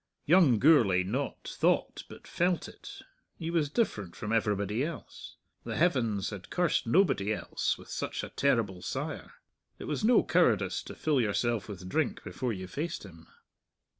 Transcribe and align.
Young 0.25 0.57
Gourlay 0.57 1.03
not 1.03 1.47
thought 1.55 2.05
but 2.09 2.25
felt 2.25 2.67
it 2.67 3.03
he 3.37 3.51
was 3.51 3.69
different 3.69 4.15
from 4.15 4.33
everybody 4.33 4.83
else. 4.83 5.35
The 5.63 5.75
heavens 5.75 6.31
had 6.31 6.49
cursed 6.49 6.87
nobody 6.87 7.31
else 7.31 7.77
with 7.77 7.89
such 7.91 8.23
a 8.23 8.29
terrible 8.29 8.81
sire. 8.81 9.33
It 9.77 9.83
was 9.85 10.03
no 10.03 10.23
cowardice 10.23 10.81
to 10.85 10.95
fill 10.95 11.21
yourself 11.21 11.69
with 11.69 11.87
drink 11.87 12.23
before 12.23 12.51
you 12.51 12.65
faced 12.65 13.03
him. 13.05 13.27